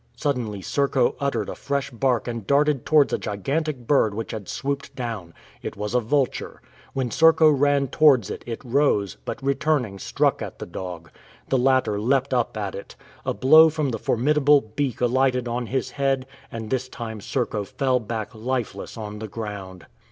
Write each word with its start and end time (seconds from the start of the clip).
Suddenly 0.15 0.63
Serko 0.63 1.15
uttered 1.19 1.47
a 1.47 1.53
fresh 1.53 1.91
bark 1.91 2.27
and 2.27 2.47
darted 2.47 2.87
towards 2.87 3.13
a 3.13 3.19
gigantic 3.19 3.85
bird 3.85 4.15
which 4.15 4.31
had 4.31 4.49
swooped 4.49 4.95
down. 4.95 5.31
It 5.61 5.77
was 5.77 5.93
a 5.93 5.99
vulture. 5.99 6.59
When 6.93 7.11
Serko 7.11 7.47
ran 7.51 7.87
towards 7.87 8.31
it, 8.31 8.41
it 8.47 8.65
rose, 8.65 9.17
but 9.25 9.39
returning 9.43 9.99
struck 9.99 10.41
at 10.41 10.57
the 10.57 10.65
dog. 10.65 11.11
The 11.49 11.59
latter 11.59 11.99
leapt 12.01 12.33
up 12.33 12.57
at 12.57 12.73
it. 12.73 12.95
A 13.27 13.35
blow 13.35 13.69
from 13.69 13.89
the 13.89 13.99
formidable 13.99 14.61
beak 14.61 15.01
alighted 15.01 15.47
on 15.47 15.67
his 15.67 15.91
head, 15.91 16.25
and 16.51 16.71
this 16.71 16.89
time 16.89 17.21
Serko 17.21 17.63
fell 17.63 17.99
back 17.99 18.33
lifeless 18.33 18.97
on 18.97 19.19
the 19.19 19.27
ground. 19.27 19.85